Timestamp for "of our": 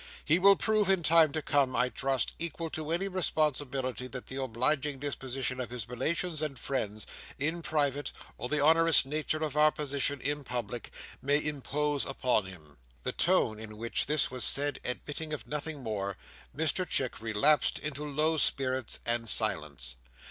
9.43-9.71